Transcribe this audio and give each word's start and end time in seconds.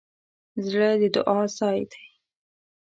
زړه 0.67 0.89
د 1.01 1.03
دعا 1.15 1.39
ځای 1.57 1.79
دی. 1.91 2.03